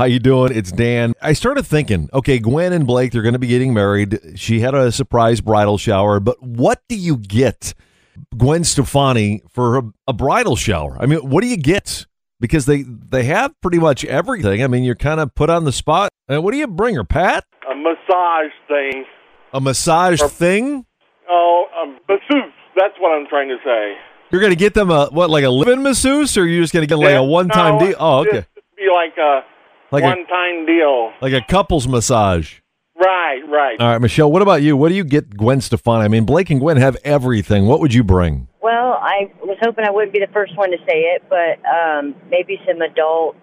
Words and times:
How 0.00 0.06
you 0.06 0.18
doing? 0.18 0.56
It's 0.56 0.72
Dan. 0.72 1.12
I 1.20 1.34
started 1.34 1.66
thinking, 1.66 2.08
okay, 2.14 2.38
Gwen 2.38 2.72
and 2.72 2.86
Blake, 2.86 3.12
they're 3.12 3.20
going 3.20 3.34
to 3.34 3.38
be 3.38 3.48
getting 3.48 3.74
married. 3.74 4.18
She 4.34 4.60
had 4.60 4.74
a 4.74 4.90
surprise 4.90 5.42
bridal 5.42 5.76
shower, 5.76 6.20
but 6.20 6.42
what 6.42 6.80
do 6.88 6.96
you 6.96 7.18
get 7.18 7.74
Gwen 8.34 8.64
Stefani 8.64 9.42
for 9.50 9.76
a, 9.76 9.82
a 10.08 10.14
bridal 10.14 10.56
shower? 10.56 10.96
I 10.98 11.04
mean, 11.04 11.18
what 11.18 11.42
do 11.42 11.48
you 11.48 11.58
get? 11.58 12.06
Because 12.40 12.64
they 12.64 12.80
they 12.82 13.24
have 13.24 13.52
pretty 13.60 13.78
much 13.78 14.02
everything. 14.06 14.64
I 14.64 14.68
mean, 14.68 14.84
you're 14.84 14.94
kind 14.94 15.20
of 15.20 15.34
put 15.34 15.50
on 15.50 15.64
the 15.64 15.70
spot. 15.70 16.08
Uh, 16.32 16.40
what 16.40 16.52
do 16.52 16.56
you 16.56 16.66
bring 16.66 16.94
her, 16.94 17.04
Pat? 17.04 17.44
a 17.70 17.74
massage 17.74 18.52
thing. 18.68 19.04
A 19.52 19.60
massage 19.60 20.22
thing? 20.22 20.86
Oh, 21.28 21.66
um, 21.78 21.98
masseuse. 22.08 22.54
That's 22.74 22.94
what 23.00 23.10
I'm 23.10 23.26
trying 23.26 23.48
to 23.48 23.58
say. 23.62 23.96
You're 24.30 24.40
going 24.40 24.52
to 24.52 24.56
get 24.56 24.72
them 24.72 24.90
a 24.90 25.08
what, 25.08 25.28
like 25.28 25.44
a 25.44 25.50
live-in 25.50 25.82
masseuse, 25.82 26.38
or 26.38 26.46
you're 26.46 26.62
just 26.62 26.72
going 26.72 26.84
to 26.84 26.86
get 26.86 26.96
like 26.96 27.16
a 27.16 27.22
one-time 27.22 27.74
No, 27.74 27.86
deal? 27.86 27.96
Oh, 28.00 28.20
okay, 28.20 28.46
be 28.78 28.88
like 28.90 29.18
a 29.18 29.42
Like 29.92 30.04
a- 30.04 30.06
one-time 30.06 30.66
deal. 30.66 31.12
like 31.20 31.32
a 31.32 31.40
couples 31.40 31.86
massage. 31.88 32.58
Right, 32.96 33.40
right. 33.48 33.80
All 33.80 33.88
right, 33.88 33.98
Michelle. 34.00 34.30
What 34.30 34.42
about 34.42 34.60
you? 34.62 34.76
What 34.76 34.90
do 34.90 34.94
you 34.94 35.04
get 35.04 35.36
Gwen 35.36 35.60
Stefani? 35.62 36.04
I 36.04 36.08
mean, 36.08 36.24
Blake 36.26 36.50
and 36.50 36.60
Gwen 36.60 36.76
have 36.76 36.96
everything. 37.02 37.66
What 37.66 37.80
would 37.80 37.94
you 37.94 38.04
bring? 38.04 38.46
Well, 38.62 38.98
I 39.00 39.30
was 39.42 39.56
hoping 39.62 39.86
I 39.86 39.90
wouldn't 39.90 40.12
be 40.12 40.18
the 40.18 40.30
first 40.34 40.54
one 40.56 40.70
to 40.70 40.76
say 40.86 40.98
it, 41.14 41.22
but 41.30 41.58
um, 41.66 42.14
maybe 42.30 42.60
some 42.68 42.82
adult 42.82 43.36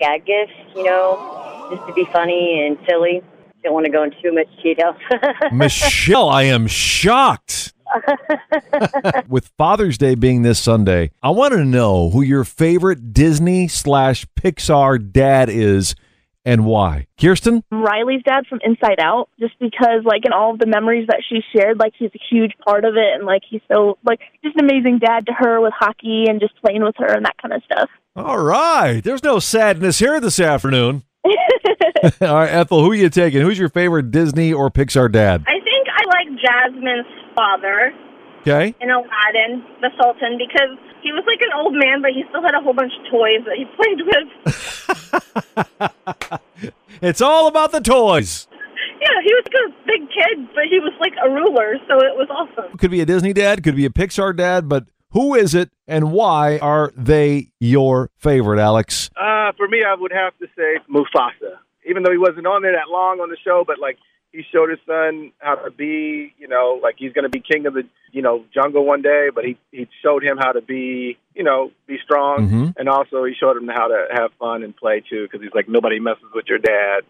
gag 0.00 0.26
gifts, 0.26 0.52
you 0.74 0.82
know, 0.82 1.68
just 1.72 1.86
to 1.86 1.92
be 1.94 2.04
funny 2.12 2.66
and 2.66 2.76
silly. 2.88 3.22
Don't 3.62 3.72
want 3.72 3.86
to 3.86 3.92
go 3.92 4.02
into 4.02 4.16
too 4.20 4.32
much 4.32 4.48
detail. 4.62 4.96
Michelle, 5.52 6.28
I 6.28 6.42
am 6.44 6.66
shocked. 6.66 7.72
With 9.28 9.50
Father's 9.56 9.98
Day 9.98 10.14
being 10.14 10.42
this 10.42 10.58
Sunday, 10.58 11.10
I 11.22 11.30
want 11.30 11.52
to 11.54 11.64
know 11.64 12.10
who 12.10 12.22
your 12.22 12.44
favorite 12.44 13.12
Disney 13.12 13.68
slash 13.68 14.26
Pixar 14.36 15.12
dad 15.12 15.48
is 15.48 15.94
and 16.44 16.66
why. 16.66 17.06
Kirsten? 17.18 17.64
Riley's 17.70 18.22
dad 18.22 18.46
from 18.48 18.60
Inside 18.62 19.00
Out, 19.00 19.28
just 19.40 19.58
because 19.58 20.04
like 20.04 20.26
in 20.26 20.32
all 20.32 20.52
of 20.52 20.58
the 20.58 20.66
memories 20.66 21.06
that 21.08 21.22
she 21.28 21.40
shared, 21.54 21.78
like 21.78 21.94
he's 21.98 22.10
a 22.14 22.20
huge 22.30 22.52
part 22.64 22.84
of 22.84 22.96
it, 22.96 23.14
and 23.14 23.24
like 23.24 23.42
he's 23.48 23.62
so 23.72 23.98
like 24.04 24.20
just 24.42 24.56
an 24.56 24.64
amazing 24.64 24.98
dad 24.98 25.26
to 25.26 25.32
her 25.32 25.60
with 25.60 25.72
hockey 25.76 26.24
and 26.28 26.40
just 26.40 26.54
playing 26.62 26.82
with 26.82 26.96
her 26.98 27.12
and 27.12 27.24
that 27.24 27.36
kind 27.40 27.54
of 27.54 27.62
stuff. 27.64 27.88
All 28.16 28.38
right. 28.38 29.00
There's 29.02 29.24
no 29.24 29.38
sadness 29.38 29.98
here 29.98 30.20
this 30.20 30.38
afternoon. 30.38 31.02
All 32.20 32.34
right, 32.34 32.50
Ethel, 32.50 32.82
who 32.82 32.92
are 32.92 32.94
you 32.94 33.08
taking? 33.08 33.40
Who's 33.40 33.58
your 33.58 33.68
favorite 33.68 34.10
Disney 34.10 34.52
or 34.52 34.70
Pixar 34.70 35.10
dad? 35.10 35.42
I 35.46 35.52
think 35.52 35.53
I 35.53 35.53
like 35.53 35.53
Jasmine's 36.44 37.06
father 37.34 37.92
Okay. 38.46 38.74
in 38.80 38.90
Aladdin, 38.90 39.64
the 39.80 39.88
Sultan, 40.00 40.36
because 40.36 40.76
he 41.02 41.12
was 41.12 41.24
like 41.26 41.40
an 41.40 41.52
old 41.56 41.72
man, 41.74 42.02
but 42.02 42.10
he 42.12 42.24
still 42.28 42.42
had 42.42 42.54
a 42.54 42.60
whole 42.60 42.74
bunch 42.74 42.92
of 42.92 43.10
toys 43.10 43.40
that 43.48 43.56
he 43.56 43.64
played 43.74 44.00
with. 44.04 44.28
It's 47.02 47.20
all 47.20 47.48
about 47.48 47.72
the 47.72 47.80
toys. 47.80 48.46
yeah, 49.00 49.20
he 49.22 49.34
was 49.34 49.44
like 49.44 49.54
a 49.66 49.86
big 49.86 50.08
kid, 50.08 50.48
but 50.54 50.64
he 50.70 50.78
was 50.78 50.92
like 51.00 51.12
a 51.22 51.28
ruler, 51.28 51.76
so 51.88 51.96
it 51.98 52.16
was 52.16 52.28
awesome. 52.30 52.76
Could 52.78 52.90
be 52.92 53.00
a 53.00 53.04
Disney 53.06 53.32
dad, 53.32 53.62
could 53.62 53.76
be 53.76 53.84
a 53.84 53.90
Pixar 53.90 54.34
dad, 54.34 54.68
but 54.68 54.84
who 55.10 55.34
is 55.34 55.54
it 55.54 55.70
and 55.86 56.12
why 56.12 56.58
are 56.58 56.92
they 56.96 57.50
your 57.60 58.10
favorite, 58.16 58.58
Alex? 58.58 59.10
Uh, 59.16 59.52
for 59.56 59.68
me, 59.68 59.82
I 59.86 59.94
would 59.94 60.12
have 60.12 60.36
to 60.38 60.46
say 60.56 60.78
Mufasa. 60.90 61.58
Even 61.86 62.02
though 62.04 62.12
he 62.12 62.16
wasn't 62.18 62.46
on 62.46 62.62
there 62.62 62.72
that 62.72 62.88
long 62.90 63.20
on 63.20 63.28
the 63.28 63.36
show, 63.44 63.64
but 63.66 63.78
like 63.78 63.98
he 64.34 64.42
showed 64.52 64.68
his 64.70 64.80
son 64.86 65.30
how 65.38 65.54
to 65.54 65.70
be, 65.70 66.34
you 66.38 66.48
know, 66.48 66.78
like 66.82 66.96
he's 66.98 67.12
going 67.12 67.22
to 67.22 67.28
be 67.28 67.40
king 67.40 67.66
of 67.66 67.74
the, 67.74 67.84
you 68.12 68.20
know, 68.20 68.44
jungle 68.52 68.84
one 68.84 69.00
day. 69.00 69.28
But 69.34 69.44
he 69.44 69.56
he 69.70 69.88
showed 70.02 70.24
him 70.24 70.36
how 70.38 70.52
to 70.52 70.60
be, 70.60 71.16
you 71.34 71.44
know, 71.44 71.70
be 71.86 71.98
strong, 72.04 72.48
Mhm. 72.48 72.74
and 72.76 72.88
also 72.88 73.24
he 73.24 73.34
showed 73.34 73.56
him 73.56 73.68
how 73.68 73.88
to 73.88 74.06
have 74.12 74.30
fun 74.38 74.62
and 74.64 74.76
play 74.76 75.02
too. 75.08 75.22
Because 75.24 75.40
he's 75.42 75.54
like 75.54 75.68
nobody 75.68 76.00
messes 76.00 76.24
with 76.34 76.46
your 76.48 76.58
dad, 76.58 77.02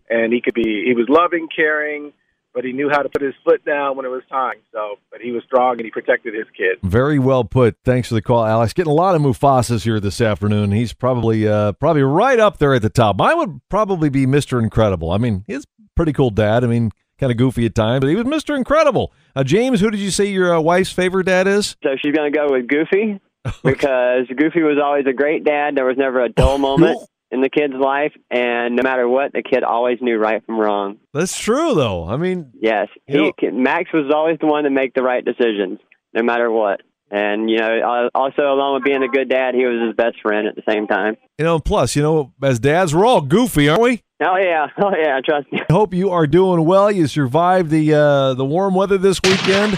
and 0.10 0.32
he 0.32 0.40
could 0.40 0.54
be. 0.54 0.84
He 0.84 0.94
was 0.94 1.06
loving, 1.08 1.48
caring, 1.54 2.12
but 2.54 2.64
he 2.64 2.72
knew 2.72 2.90
how 2.90 3.00
to 3.02 3.08
put 3.08 3.22
his 3.22 3.34
foot 3.44 3.64
down 3.64 3.96
when 3.96 4.04
it 4.04 4.10
was 4.10 4.22
time. 4.28 4.56
So, 4.72 4.96
but 5.10 5.20
he 5.22 5.30
was 5.32 5.42
strong 5.44 5.76
and 5.76 5.84
he 5.84 5.90
protected 5.90 6.34
his 6.34 6.44
kid. 6.56 6.78
Very 6.82 7.18
well 7.18 7.44
put. 7.44 7.76
Thanks 7.84 8.08
for 8.08 8.14
the 8.14 8.20
call, 8.22 8.44
Alex. 8.44 8.72
Getting 8.74 8.90
a 8.90 8.94
lot 8.94 9.14
of 9.14 9.22
Mufasas 9.22 9.84
here 9.84 10.00
this 10.00 10.20
afternoon. 10.20 10.70
He's 10.72 10.92
probably 10.92 11.48
uh, 11.48 11.72
probably 11.72 12.02
right 12.02 12.38
up 12.38 12.58
there 12.58 12.74
at 12.74 12.82
the 12.82 12.90
top. 12.90 13.16
Mine 13.16 13.38
would 13.38 13.60
probably 13.70 14.10
be 14.10 14.26
Mr. 14.26 14.62
Incredible. 14.62 15.12
I 15.12 15.18
mean, 15.18 15.44
he's 15.46 15.64
a 15.64 15.71
pretty 15.94 16.12
cool 16.12 16.30
dad. 16.30 16.64
I 16.64 16.66
mean, 16.66 16.90
kind 17.18 17.30
of 17.30 17.38
goofy 17.38 17.66
at 17.66 17.74
times, 17.74 18.00
but 18.00 18.08
he 18.08 18.16
was 18.16 18.24
Mr. 18.24 18.56
Incredible. 18.56 19.12
Uh, 19.36 19.44
James, 19.44 19.80
who 19.80 19.90
did 19.90 20.00
you 20.00 20.10
say 20.10 20.26
your 20.26 20.54
uh, 20.54 20.60
wife's 20.60 20.92
favorite 20.92 21.26
dad 21.26 21.46
is? 21.46 21.76
So 21.82 21.90
she's 22.02 22.14
going 22.14 22.32
to 22.32 22.36
go 22.36 22.52
with 22.52 22.68
Goofy 22.68 23.20
because 23.64 24.26
Goofy 24.28 24.62
was 24.62 24.78
always 24.82 25.06
a 25.06 25.12
great 25.12 25.44
dad. 25.44 25.76
There 25.76 25.84
was 25.84 25.96
never 25.96 26.22
a 26.22 26.28
dull 26.28 26.58
moment 26.68 26.98
in 27.30 27.40
the 27.40 27.48
kid's 27.48 27.74
life, 27.74 28.12
and 28.30 28.76
no 28.76 28.82
matter 28.82 29.08
what, 29.08 29.32
the 29.32 29.42
kid 29.42 29.64
always 29.64 29.98
knew 30.02 30.18
right 30.18 30.44
from 30.44 30.58
wrong. 30.58 30.98
That's 31.14 31.38
true, 31.38 31.74
though. 31.74 32.06
I 32.06 32.18
mean, 32.18 32.52
Yes, 32.60 32.88
he, 33.06 33.32
Max 33.50 33.90
was 33.92 34.12
always 34.14 34.38
the 34.38 34.46
one 34.46 34.64
to 34.64 34.70
make 34.70 34.92
the 34.92 35.02
right 35.02 35.24
decisions, 35.24 35.78
no 36.12 36.22
matter 36.22 36.50
what. 36.50 36.82
And 37.14 37.50
you 37.50 37.58
know, 37.58 38.08
also 38.14 38.42
along 38.42 38.74
with 38.74 38.84
being 38.84 39.02
a 39.02 39.08
good 39.08 39.28
dad, 39.28 39.54
he 39.54 39.66
was 39.66 39.86
his 39.86 39.94
best 39.94 40.16
friend 40.22 40.48
at 40.48 40.56
the 40.56 40.62
same 40.66 40.86
time. 40.86 41.18
you 41.38 41.44
know, 41.44 41.58
plus, 41.58 41.94
you 41.94 42.00
know, 42.02 42.32
as 42.42 42.58
dads, 42.58 42.94
we're 42.94 43.04
all 43.04 43.20
goofy, 43.20 43.68
aren't 43.68 43.82
we? 43.82 44.02
Oh 44.24 44.36
yeah, 44.36 44.68
oh 44.82 44.92
yeah, 44.96 45.20
trust 45.22 45.52
me. 45.52 45.60
I 45.68 45.72
hope 45.72 45.92
you 45.92 46.08
are 46.08 46.26
doing 46.26 46.64
well. 46.64 46.90
You 46.90 47.06
survived 47.06 47.68
the 47.70 47.92
uh, 47.92 48.34
the 48.34 48.46
warm 48.46 48.74
weather 48.74 48.96
this 48.96 49.20
weekend. 49.22 49.74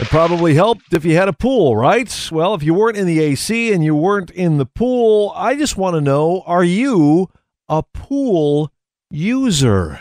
It 0.00 0.08
probably 0.08 0.54
helped 0.54 0.92
if 0.92 1.04
you 1.04 1.14
had 1.14 1.28
a 1.28 1.32
pool, 1.32 1.76
right? 1.76 2.28
Well, 2.32 2.54
if 2.54 2.64
you 2.64 2.74
weren't 2.74 2.96
in 2.96 3.06
the 3.06 3.20
AC 3.20 3.72
and 3.72 3.84
you 3.84 3.94
weren't 3.94 4.32
in 4.32 4.58
the 4.58 4.66
pool, 4.66 5.32
I 5.36 5.54
just 5.54 5.76
want 5.76 5.94
to 5.94 6.00
know: 6.00 6.42
Are 6.46 6.64
you 6.64 7.30
a 7.68 7.84
pool 7.94 8.72
user? 9.08 10.00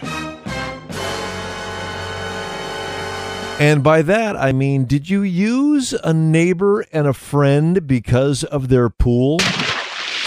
And 3.59 3.83
by 3.83 4.01
that, 4.01 4.35
I 4.35 4.51
mean, 4.51 4.85
did 4.85 5.09
you 5.09 5.21
use 5.21 5.93
a 6.03 6.13
neighbor 6.13 6.85
and 6.91 7.07
a 7.07 7.13
friend 7.13 7.87
because 7.87 8.43
of 8.43 8.69
their 8.69 8.89
pool? 8.89 9.39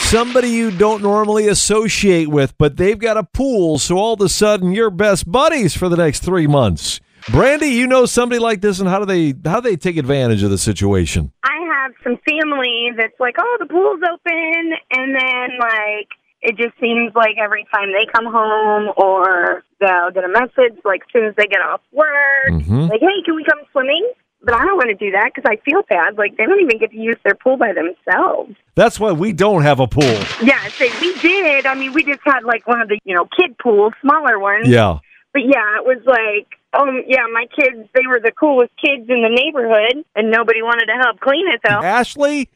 somebody 0.07 0.51
you 0.51 0.71
don't 0.71 1.03
normally 1.03 1.49
associate 1.49 2.29
with, 2.29 2.57
but 2.59 2.77
they've 2.77 2.99
got 2.99 3.17
a 3.17 3.25
pool, 3.25 3.77
so 3.79 3.97
all 3.97 4.15
of 4.15 4.21
a 4.21 4.29
sudden 4.29 4.71
you're 4.71 4.91
best 4.91 5.31
buddies 5.31 5.77
for 5.77 5.89
the 5.89 5.97
next 5.97 6.21
three 6.21 6.47
months. 6.47 7.01
Brandy, 7.29 7.67
you 7.67 7.89
know 7.89 8.07
somebody 8.07 8.39
like 8.39 8.61
this, 8.61 8.79
and 8.79 8.89
how 8.89 9.01
do 9.01 9.05
they 9.05 9.35
how 9.49 9.61
do 9.61 9.69
they 9.69 9.77
take 9.77 9.97
advantage 9.97 10.45
of 10.45 10.51
the 10.51 10.59
situation? 10.59 11.33
I 11.43 11.59
have 11.73 11.93
some 12.05 12.19
family 12.29 12.91
that's 12.97 13.19
like, 13.19 13.35
oh, 13.39 13.57
the 13.59 13.67
pool's 13.67 14.01
open, 14.01 14.73
and 14.93 15.15
then 15.17 15.59
like 15.59 16.09
it 16.47 16.57
just 16.57 16.79
seems 16.81 17.13
like 17.15 17.37
every 17.43 17.67
time 17.75 17.91
they 17.93 18.07
come 18.15 18.25
home 18.27 18.93
or 18.97 19.65
they'll 19.81 20.11
get 20.15 20.25
a 20.25 20.29
message 20.29 20.79
like 20.85 21.03
as 21.03 21.13
soon 21.13 21.25
as 21.27 21.35
they 21.37 21.47
get 21.47 21.61
off 21.61 21.81
work, 21.93 22.49
Mhm. 22.51 22.89
like, 22.89 23.01
hey, 23.01 23.19
can 23.25 23.35
we 23.35 23.45
come 23.45 23.59
swimming? 23.73 24.07
But 24.43 24.55
I 24.55 24.65
don't 24.65 24.77
want 24.77 24.91
to 24.91 24.95
do 24.95 25.11
that 25.11 25.33
because 25.35 25.51
I 25.51 25.57
feel 25.69 25.83
bad. 25.89 26.17
Like 26.17 26.37
they 26.37 26.45
don't 26.47 26.61
even 26.61 26.79
get 26.79 26.93
to 26.93 26.97
use 26.97 27.17
their 27.25 27.35
pool 27.35 27.57
by 27.57 27.73
themselves. 27.73 28.55
That's 28.77 29.01
why 29.01 29.11
we 29.11 29.33
don't 29.33 29.63
have 29.63 29.81
a 29.81 29.89
pool. 29.89 30.19
Yeah, 30.43 30.61
say 30.69 30.91
we 31.01 31.15
did. 31.19 31.67
I 31.67 31.75
mean, 31.75 31.93
we 31.93 32.05
just 32.05 32.21
had 32.25 32.45
like 32.45 32.67
one 32.69 32.81
of 32.81 32.89
the 32.89 32.99
you 33.05 33.15
know 33.17 33.27
kid 33.37 33.59
pools, 33.59 33.93
smaller 34.01 34.39
ones. 34.39 34.69
Yeah. 34.69 34.99
But 35.33 35.43
yeah, 35.47 35.79
it 35.79 35.85
was 35.85 35.99
like, 36.07 36.47
um, 36.81 37.03
yeah, 37.09 37.27
my 37.33 37.47
kids, 37.59 37.89
they 37.95 38.07
were 38.07 38.21
the 38.21 38.31
coolest 38.33 38.73
kids 38.83 39.09
in 39.09 39.21
the 39.23 39.29
neighborhood, 39.29 40.05
and 40.15 40.31
nobody 40.31 40.63
wanted 40.63 40.87
to 40.87 40.95
help 41.03 41.19
clean 41.21 41.47
it 41.49 41.61
though. 41.69 41.83
Ashley, 41.83 42.49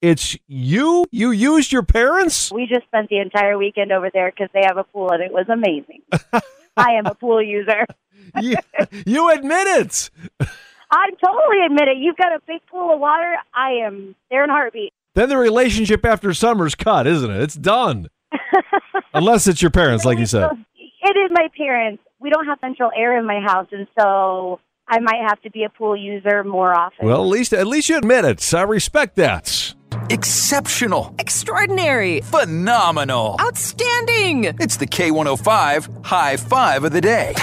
it's 0.00 0.36
you. 0.46 1.06
You 1.10 1.30
used 1.30 1.72
your 1.72 1.82
parents. 1.82 2.52
we 2.52 2.66
just 2.66 2.86
spent 2.86 3.08
the 3.08 3.18
entire 3.18 3.58
weekend 3.58 3.92
over 3.92 4.10
there 4.12 4.30
because 4.30 4.48
they 4.54 4.62
have 4.64 4.76
a 4.76 4.84
pool 4.84 5.10
and 5.10 5.22
it 5.22 5.32
was 5.32 5.46
amazing. 5.48 6.02
I 6.76 6.92
am 6.92 7.06
a 7.06 7.14
pool 7.14 7.42
user. 7.42 7.84
you, 8.40 8.56
you 9.06 9.30
admit 9.30 9.66
it. 9.66 10.10
I 10.90 11.10
totally 11.22 11.64
admit 11.66 11.88
it. 11.88 11.96
You've 11.98 12.16
got 12.16 12.32
a 12.32 12.40
big 12.46 12.60
pool 12.70 12.94
of 12.94 13.00
water. 13.00 13.34
I 13.54 13.84
am 13.84 14.14
there 14.30 14.44
in 14.44 14.50
a 14.50 14.52
heartbeat. 14.52 14.92
Then 15.14 15.28
the 15.28 15.36
relationship 15.36 16.04
after 16.04 16.32
summer's 16.32 16.74
cut, 16.74 17.06
isn't 17.06 17.30
it? 17.30 17.42
It's 17.42 17.54
done. 17.54 18.08
Unless 19.14 19.48
it's 19.48 19.60
your 19.60 19.70
parents, 19.70 20.04
like 20.04 20.18
you 20.18 20.26
said. 20.26 20.50
It 20.76 21.16
is 21.16 21.30
my 21.32 21.48
parents. 21.56 22.02
We 22.20 22.30
don't 22.30 22.46
have 22.46 22.58
central 22.60 22.90
air 22.96 23.18
in 23.18 23.26
my 23.26 23.40
house, 23.40 23.68
and 23.72 23.86
so 23.98 24.60
I 24.86 25.00
might 25.00 25.20
have 25.28 25.40
to 25.42 25.50
be 25.50 25.64
a 25.64 25.68
pool 25.68 25.96
user 25.96 26.44
more 26.44 26.72
often. 26.72 27.06
Well, 27.06 27.22
at 27.22 27.28
least 27.28 27.52
at 27.52 27.66
least 27.66 27.88
you 27.88 27.96
admit 27.96 28.24
it. 28.24 28.54
I 28.54 28.62
respect 28.62 29.16
that. 29.16 29.74
Exceptional. 30.10 31.14
Extraordinary. 31.18 32.22
Phenomenal. 32.22 33.36
Outstanding. 33.40 34.44
It's 34.44 34.76
the 34.76 34.86
K105 34.86 36.04
High 36.06 36.36
Five 36.36 36.84
of 36.84 36.92
the 36.92 37.00
Day. 37.00 37.34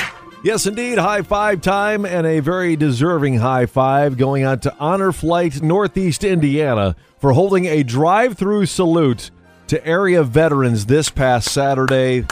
Yes, 0.44 0.68
indeed. 0.68 1.00
High 1.00 1.24
five 1.24 1.62
time 1.62 2.06
and 2.06 2.28
a 2.28 2.40
very 2.40 2.76
deserving 2.76 3.40
high 3.40 3.66
five 3.66 4.18
going 4.18 4.44
out 4.44 4.62
to 4.64 4.76
Honor 4.80 5.12
Flight 5.12 5.62
Northeast 5.64 6.24
Indiana 6.24 6.96
for 7.18 7.34
holding 7.34 7.66
a 7.66 7.82
drive 7.82 8.38
through 8.38 8.68
salute 8.68 9.32
to 9.68 9.84
area 9.86 10.24
veterans 10.24 10.86
this 10.86 11.10
past 11.10 11.52
Saturday. 11.52 12.26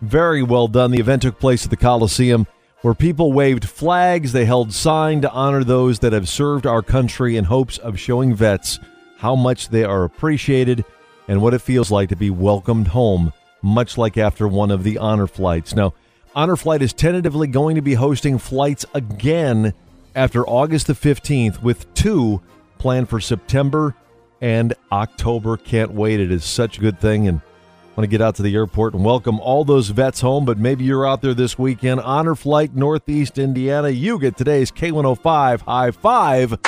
Very 0.00 0.42
well 0.42 0.68
done. 0.68 0.90
The 0.90 1.00
event 1.00 1.22
took 1.22 1.38
place 1.38 1.64
at 1.64 1.70
the 1.70 1.76
Coliseum 1.76 2.46
where 2.80 2.94
people 2.94 3.32
waved 3.32 3.68
flags. 3.68 4.32
They 4.32 4.46
held 4.46 4.72
sign 4.72 5.20
to 5.20 5.30
honor 5.30 5.62
those 5.62 5.98
that 5.98 6.14
have 6.14 6.30
served 6.30 6.66
our 6.66 6.80
country 6.80 7.36
in 7.36 7.44
hopes 7.44 7.76
of 7.76 7.98
showing 7.98 8.34
vets 8.34 8.78
how 9.20 9.36
much 9.36 9.68
they 9.68 9.84
are 9.84 10.04
appreciated 10.04 10.82
and 11.28 11.42
what 11.42 11.52
it 11.52 11.60
feels 11.60 11.90
like 11.90 12.08
to 12.08 12.16
be 12.16 12.30
welcomed 12.30 12.88
home 12.88 13.32
much 13.62 13.98
like 13.98 14.16
after 14.16 14.48
one 14.48 14.70
of 14.70 14.82
the 14.82 14.96
honor 14.96 15.26
flights. 15.26 15.74
Now, 15.74 15.92
Honor 16.34 16.56
Flight 16.56 16.80
is 16.80 16.92
tentatively 16.92 17.46
going 17.46 17.74
to 17.74 17.82
be 17.82 17.94
hosting 17.94 18.38
flights 18.38 18.86
again 18.94 19.74
after 20.14 20.46
August 20.46 20.86
the 20.86 20.92
15th, 20.92 21.62
with 21.62 21.92
two 21.92 22.40
planned 22.78 23.08
for 23.08 23.20
September 23.20 23.94
and 24.40 24.74
October. 24.90 25.56
Can't 25.56 25.92
wait. 25.92 26.20
It 26.20 26.32
is 26.32 26.44
such 26.44 26.78
a 26.78 26.80
good 26.80 26.98
thing. 26.98 27.28
And 27.28 27.40
I 27.40 27.88
want 27.96 28.04
to 28.04 28.16
get 28.16 28.22
out 28.22 28.36
to 28.36 28.42
the 28.42 28.54
airport 28.54 28.94
and 28.94 29.04
welcome 29.04 29.38
all 29.40 29.64
those 29.64 29.88
vets 29.88 30.20
home, 30.20 30.44
but 30.44 30.56
maybe 30.56 30.84
you're 30.84 31.06
out 31.06 31.20
there 31.20 31.34
this 31.34 31.58
weekend. 31.58 32.00
Honor 32.00 32.34
Flight, 32.34 32.74
Northeast 32.74 33.36
Indiana. 33.36 33.90
You 33.90 34.18
get 34.18 34.36
today's 34.36 34.70
K105 34.70 35.60
high 35.62 35.90
five 35.90 36.58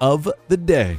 of 0.00 0.28
the 0.48 0.56
day. 0.56 0.98